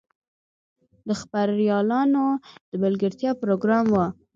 [1.07, 2.25] د خبریالانو
[2.69, 3.97] د ملګرتیا پروګرام و.